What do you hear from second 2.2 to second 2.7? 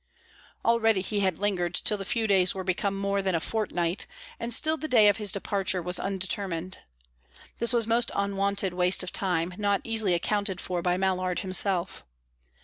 days were